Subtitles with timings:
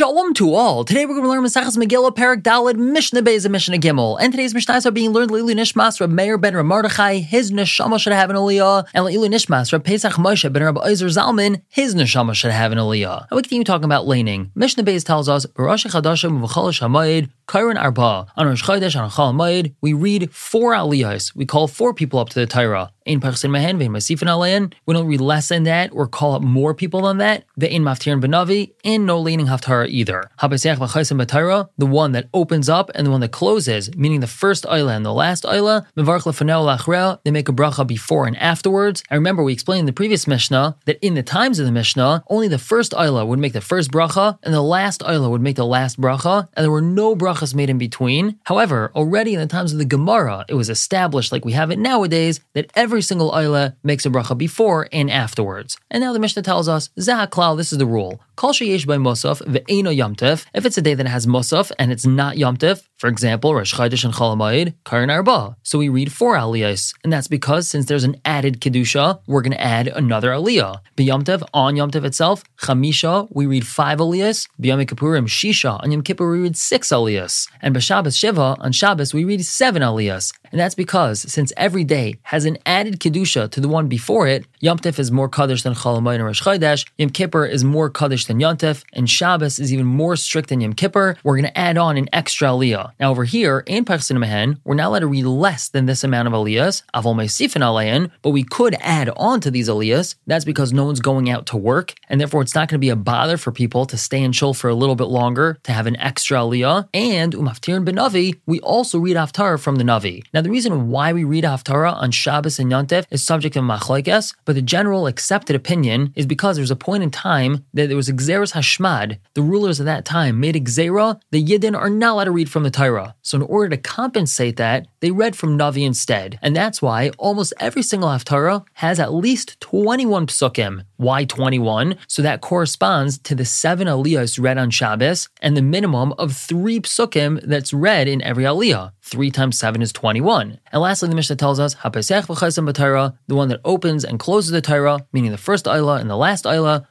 [0.00, 0.82] Shalom to all.
[0.82, 4.16] Today we're going to learn Maseches Megillah Perak Dalid Mishnah Beis and Mishnah Gimel.
[4.18, 7.22] And today's Mishnahs are being learned Leilu Nishmas Rab Meir ben Ramardachai.
[7.22, 8.88] His neshama should have an aliyah.
[8.94, 11.60] And Leilu Nishmas Rab Pesach Moshe ben Rab Ozer Zalman.
[11.68, 13.26] His neshama should have an aliyah.
[13.28, 14.50] And we continue talking about laning.
[14.54, 18.26] Mishnah Beis tells us Barosh Chadashim V'chol Shamayid Kairon Arba.
[18.38, 21.36] On Rosh Chodesh on Chol Mayid, we read four aliyahs.
[21.36, 22.90] We call four people up to the Torah.
[23.18, 24.72] Pachsin Mehen Vein Masifin Alayan.
[24.84, 27.44] We don't read less than that or call up more people than that.
[27.58, 28.72] Ve'in Maftirin Benavi.
[28.84, 30.30] And no leaning Haftarah either.
[30.40, 35.04] The one that opens up and the one that closes, meaning the first Ayla and
[35.04, 35.86] the last Ayla.
[35.96, 37.18] Mevarch Lefanel Lachrea.
[37.24, 39.02] They make a bracha before and afterwards.
[39.10, 42.22] I remember we explained in the previous Mishnah that in the times of the Mishnah,
[42.28, 45.56] only the first Ayla would make the first bracha and the last Ayla would make
[45.56, 48.38] the last bracha, and there were no brachas made in between.
[48.44, 51.78] However, already in the times of the Gemara, it was established, like we have it
[51.78, 55.78] nowadays, that every single Ayla makes a bracha before and afterwards.
[55.90, 58.20] And now the Mishnah tells us, Zahaklal, this is the rule.
[58.36, 60.44] Kol sheyesh by Musaf ve'eno yomtev.
[60.52, 64.04] If it's a day that has Musaf and it's not yomtev, for example, Rosh Chodesh
[64.04, 65.56] and Cholamayid, Karin Arba.
[65.62, 69.52] So we read four aliyahs, and that's because since there's an added kedusha, we're going
[69.52, 70.80] to add another aliyah.
[70.96, 74.48] B'yomtev on yomtev itself, Chamisha, we read five aliyahs.
[74.60, 79.14] B'yom Kippurim Shisha on Yom Kippur we read six aliyahs, and b'Shabbos Shiva on Shabbos
[79.14, 80.32] we read seven aliyahs.
[80.50, 84.46] And that's because since every day has an added kedusha to the one before it,
[84.60, 86.86] Yom Tov is more kaddish than Cholamayid and Rosh Chodesh.
[86.98, 90.60] Yom Kippur is more kaddish than Yom Tov, and Shabbos is even more strict than
[90.60, 91.16] Yom Kippur.
[91.22, 92.92] We're going to add on an extra aliyah.
[92.98, 96.28] Now over here in Parsin Mehen, we're not allowed to read less than this amount
[96.28, 100.16] of aliyahs, avol me'sifin alayin, but we could add on to these aliyahs.
[100.26, 102.90] That's because no one's going out to work, and therefore it's not going to be
[102.90, 105.86] a bother for people to stay in shul for a little bit longer to have
[105.86, 106.88] an extra aliyah.
[106.92, 110.24] And umaftirin ben Navi, we also read Haftarah from the Navi.
[110.32, 113.60] Now the reason why we read Haftarah on Shabbos and Yom Tov is subject to
[113.60, 117.88] machlokes, but the general accepted opinion is because there was a point in time that
[117.88, 119.18] there was Xeris Hashmad.
[119.34, 122.62] The rulers of that time made Xera, the Yidden are not allowed to read from
[122.62, 123.14] the Torah.
[123.22, 126.38] So in order to compensate that, they read from Navi instead.
[126.42, 130.84] And that's why almost every single Haftarah has at least 21 psukim.
[131.00, 131.96] Why 21?
[132.08, 136.78] So that corresponds to the seven aliyahs read on Shabbos and the minimum of three
[136.78, 138.92] psukim that's read in every aliyah.
[139.10, 140.60] 3 times 7 is 21.
[140.70, 145.32] And lastly, the Mishnah tells us, the one that opens and closes the Torah, meaning
[145.32, 146.86] the first Ayla and the last Ayla,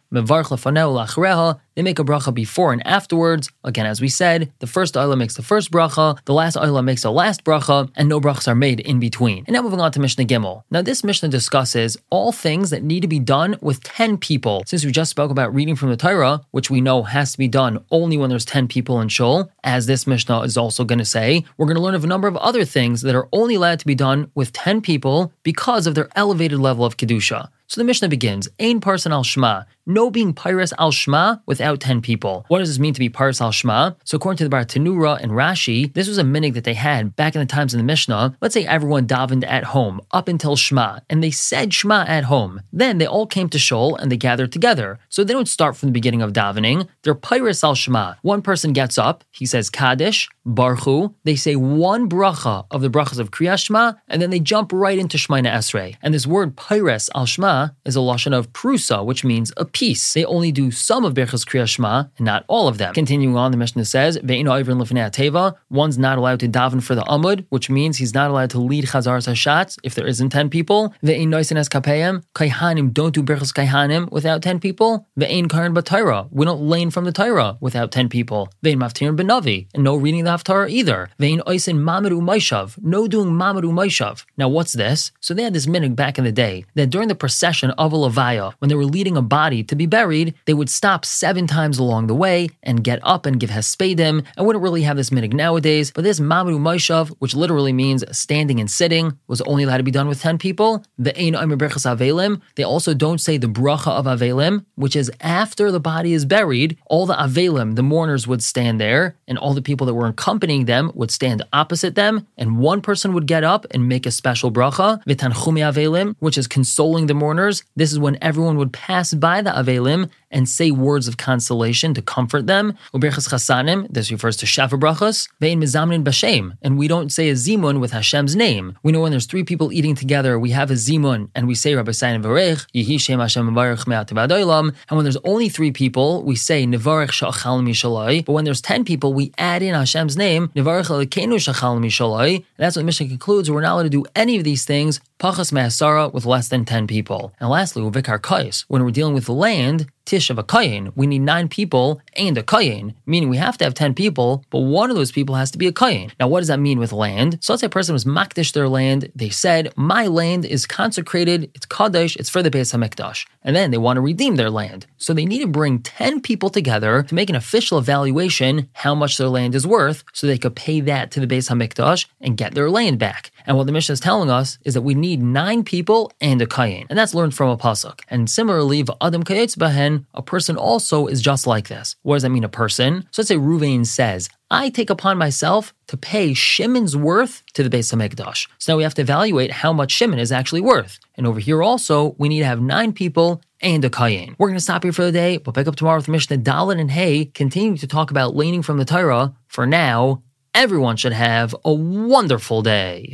[1.79, 3.49] they make a bracha before and afterwards.
[3.63, 7.03] Again, as we said, the first Ayla makes the first bracha, the last Ayla makes
[7.03, 9.45] the last bracha, and no brachas are made in between.
[9.47, 10.63] And now moving on to Mishnah Gimel.
[10.71, 14.63] Now this Mishnah discusses all things that need to be done with 10 people.
[14.65, 17.47] Since we just spoke about reading from the Torah, which we know has to be
[17.47, 21.05] done only when there's 10 people in shul, as this Mishnah is also going to
[21.05, 23.79] say, we're going to learn of a number of other things that are only allowed
[23.79, 27.49] to be done with 10 people because of their elevated level of Kedusha.
[27.69, 32.01] So the Mishnah begins, Ein parson al Shema, no being Pyrus al Shema without 10
[32.01, 32.43] people.
[32.47, 33.91] What does this mean to be Pyrus al Shema?
[34.05, 37.35] So according to the Bartenura and Rashi, this was a minig that they had back
[37.35, 38.35] in the times in the Mishnah.
[38.41, 42.63] Let's say everyone davened at home up until Shema, and they said Shema at home.
[42.73, 44.97] Then they all came to Shul and they gathered together.
[45.09, 46.87] So they don't start from the beginning of davening.
[47.03, 48.15] They're Pyrus al Shema.
[48.23, 51.13] One person gets up, he says Kaddish, Baruchu.
[51.23, 54.97] They say one bracha of the brachas of Kriyas Shema, and then they jump right
[54.97, 55.95] into Shemoneh Esrei.
[56.01, 60.13] And this word Pyrus al Shema is a lashon of prusa, which means a piece.
[60.13, 62.93] They only do some of Berchas Kriya Shema and not all of them.
[62.93, 65.55] Continuing on, the Mishnah says, teva.
[65.69, 68.85] One's not allowed to daven for the amud, which means he's not allowed to lead
[68.85, 70.93] Chazar Hashatz if there isn't 10 people.
[71.03, 72.23] Ve'in noisin es kapayim.
[72.33, 75.07] Kaihanim don't do Berchas Kaihanim without 10 people.
[75.19, 76.27] Ve'in karan batayra.
[76.31, 78.49] We don't lane from the Torah without 10 people.
[78.63, 79.67] Ve'in maftirin benavi.
[79.73, 81.09] And no reading the Haftarah either.
[81.19, 82.81] Ve'in oisin mamaru maishav.
[82.81, 84.25] No doing mamaru maishav.
[84.37, 85.11] Now what's this?
[85.19, 87.95] So they had this minig back in the day that during the procession of a
[87.95, 91.77] levaya, when they were leading a body to be buried, they would stop seven times
[91.77, 94.25] along the way and get up and give hespedim.
[94.37, 98.59] I wouldn't really have this minig nowadays, but this mamaru maishav, which literally means standing
[98.59, 100.83] and sitting, was only allowed to be done with 10 people.
[100.97, 105.71] The ein berachas avelim, they also don't say the bracha of avelim, which is after
[105.71, 109.61] the body is buried, all the avelim, the mourners would stand there, and all the
[109.61, 113.65] people that were accompanying them would stand opposite them, and one person would get up
[113.71, 117.63] and make a special bracha, avelim, which is consoling the mourners.
[117.77, 122.01] This is when everyone would pass by the avelim and say words of consolation to
[122.01, 122.73] comfort them.
[122.93, 125.27] Uberchas chasanim, this refers to sheva brachas.
[125.41, 128.77] Ve'in mizamnin b'shem, and we don't say a zimun with Hashem's name.
[128.83, 131.75] We know when there's three people eating together, we have a zimun, and we say
[131.75, 132.65] Rabbi Sayin Varech,
[132.99, 138.25] Shem Hashem Mavarech Me'at And when there's only three people, we say Nevarech Shachal Mishalai.
[138.25, 142.35] But when there's ten people, we add in Hashem's name, Nevarech Lekenu Shachal Mishalai.
[142.35, 143.49] And that's what the Mishnah concludes.
[143.49, 146.87] We're not allowed to do any of these things, Pachas Me'asara, with less than ten
[146.87, 147.33] people.
[147.39, 151.21] And lastly, Uvikar Kais, when we're dealing with land, tish of a kayin, we need
[151.21, 154.95] nine people and a kayin, meaning we have to have 10 people, but one of
[154.95, 156.11] those people has to be a kayin.
[156.19, 157.39] Now, what does that mean with land?
[157.41, 159.11] So let's say a person was makdish their land.
[159.15, 163.25] They said, my land is consecrated, it's kaddish, it's for the Beis HaMikdash.
[163.43, 164.85] And then they want to redeem their land.
[164.97, 169.17] So they need to bring 10 people together to make an official evaluation how much
[169.17, 172.53] their land is worth so they could pay that to the Beis HaMikdash and get
[172.53, 173.31] their land back.
[173.45, 176.45] And what the Mishnah is telling us is that we need nine people and a
[176.45, 176.85] kayin.
[176.89, 178.01] And that's learned from a pasuk.
[178.09, 181.95] And similarly, Adam kayetz bahen, a person also is just like this.
[182.09, 183.07] What does that mean, a person?
[183.11, 187.69] So let's say Ruvain says, I take upon myself to pay Shimon's worth to the
[187.69, 188.47] Beis HaMikdash.
[188.57, 190.97] So now we have to evaluate how much Shimon is actually worth.
[191.13, 194.33] And over here also, we need to have nine people and a kayin.
[194.39, 195.37] We're going to stop here for the day.
[195.37, 198.79] We'll pick up tomorrow with Mishnah Dalit and Hay, continuing to talk about leaning from
[198.79, 199.35] the Torah.
[199.47, 200.23] For now,
[200.55, 203.05] everyone should have a wonderful day.